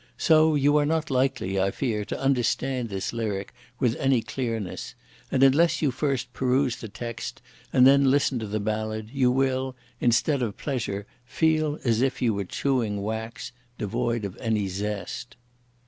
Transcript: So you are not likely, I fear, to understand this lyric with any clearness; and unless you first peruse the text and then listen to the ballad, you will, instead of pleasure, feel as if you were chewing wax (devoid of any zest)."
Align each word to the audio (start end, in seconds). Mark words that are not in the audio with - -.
So 0.17 0.55
you 0.55 0.77
are 0.77 0.85
not 0.87 1.11
likely, 1.11 1.61
I 1.61 1.69
fear, 1.69 2.03
to 2.05 2.19
understand 2.19 2.89
this 2.89 3.13
lyric 3.13 3.53
with 3.79 3.95
any 3.97 4.23
clearness; 4.23 4.95
and 5.31 5.43
unless 5.43 5.79
you 5.83 5.91
first 5.91 6.33
peruse 6.33 6.77
the 6.77 6.87
text 6.89 7.39
and 7.71 7.85
then 7.85 8.09
listen 8.09 8.39
to 8.39 8.47
the 8.47 8.59
ballad, 8.59 9.11
you 9.13 9.29
will, 9.29 9.75
instead 9.99 10.41
of 10.41 10.57
pleasure, 10.57 11.05
feel 11.23 11.77
as 11.85 12.01
if 12.01 12.19
you 12.19 12.33
were 12.33 12.45
chewing 12.45 13.03
wax 13.03 13.51
(devoid 13.77 14.25
of 14.25 14.35
any 14.37 14.67
zest)." 14.67 15.35